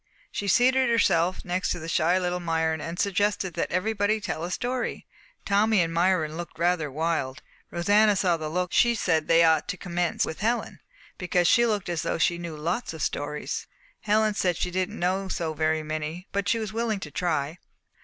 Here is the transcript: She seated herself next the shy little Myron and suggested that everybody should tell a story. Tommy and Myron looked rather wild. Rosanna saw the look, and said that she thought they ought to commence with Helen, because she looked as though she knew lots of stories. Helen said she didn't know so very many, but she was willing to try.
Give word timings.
She 0.31 0.47
seated 0.47 0.89
herself 0.89 1.45
next 1.45 1.73
the 1.73 1.87
shy 1.87 2.17
little 2.17 2.39
Myron 2.39 2.81
and 2.81 2.97
suggested 2.97 3.53
that 3.53 3.69
everybody 3.71 4.15
should 4.15 4.23
tell 4.23 4.43
a 4.43 4.49
story. 4.49 5.05
Tommy 5.45 5.79
and 5.79 5.93
Myron 5.93 6.37
looked 6.37 6.57
rather 6.57 6.89
wild. 6.91 7.43
Rosanna 7.69 8.15
saw 8.15 8.35
the 8.35 8.49
look, 8.49 8.71
and 8.83 8.97
said 8.97 9.27
that 9.27 9.27
she 9.27 9.27
thought 9.27 9.27
they 9.27 9.43
ought 9.43 9.67
to 9.67 9.77
commence 9.77 10.25
with 10.25 10.39
Helen, 10.39 10.79
because 11.19 11.47
she 11.47 11.67
looked 11.67 11.87
as 11.87 12.01
though 12.01 12.17
she 12.17 12.39
knew 12.39 12.57
lots 12.57 12.93
of 12.95 13.03
stories. 13.03 13.67
Helen 13.99 14.33
said 14.33 14.57
she 14.57 14.71
didn't 14.71 14.97
know 14.97 15.27
so 15.27 15.53
very 15.53 15.83
many, 15.83 16.25
but 16.31 16.49
she 16.49 16.57
was 16.57 16.73
willing 16.73 16.99
to 16.99 17.11
try. 17.11 17.59